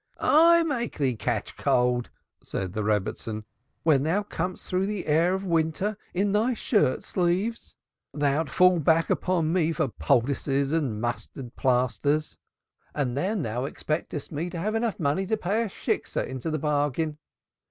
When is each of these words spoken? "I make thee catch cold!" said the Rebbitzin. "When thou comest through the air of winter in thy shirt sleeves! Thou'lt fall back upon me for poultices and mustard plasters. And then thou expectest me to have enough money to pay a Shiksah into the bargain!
"I 0.19 0.63
make 0.63 0.97
thee 0.97 1.15
catch 1.15 1.55
cold!" 1.57 2.09
said 2.43 2.73
the 2.73 2.81
Rebbitzin. 2.83 3.43
"When 3.83 4.01
thou 4.01 4.23
comest 4.23 4.67
through 4.67 4.87
the 4.87 5.05
air 5.05 5.35
of 5.35 5.45
winter 5.45 5.95
in 6.11 6.31
thy 6.31 6.55
shirt 6.55 7.03
sleeves! 7.03 7.75
Thou'lt 8.11 8.49
fall 8.49 8.79
back 8.79 9.11
upon 9.11 9.53
me 9.53 9.71
for 9.71 9.89
poultices 9.89 10.71
and 10.71 10.99
mustard 10.99 11.55
plasters. 11.55 12.35
And 12.95 13.15
then 13.15 13.43
thou 13.43 13.65
expectest 13.65 14.31
me 14.31 14.49
to 14.49 14.57
have 14.57 14.73
enough 14.73 14.99
money 14.99 15.27
to 15.27 15.37
pay 15.37 15.61
a 15.61 15.69
Shiksah 15.69 16.25
into 16.27 16.49
the 16.49 16.57
bargain! 16.57 17.19